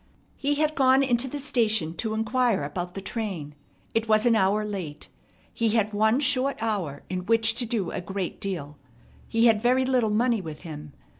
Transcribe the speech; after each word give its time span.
He 0.35 0.55
had 0.55 0.73
gone 0.73 1.03
into 1.03 1.27
the 1.27 1.37
station 1.37 1.93
to 1.97 2.15
inquire 2.15 2.63
about 2.63 2.95
the 2.95 3.01
train. 3.03 3.53
It 3.93 4.07
was 4.09 4.25
an 4.25 4.35
hour 4.35 4.65
late. 4.65 5.09
He 5.53 5.69
had 5.75 5.93
one 5.93 6.19
short 6.19 6.57
hour 6.59 7.03
in 7.07 7.27
which 7.27 7.53
to 7.53 7.67
do 7.67 7.91
a 7.91 8.01
great 8.01 8.41
deal. 8.41 8.79
He 9.27 9.45
had 9.45 9.61
very 9.61 9.85
little 9.85 10.09
money 10.09 10.41
with 10.41 10.61
him. 10.61 10.93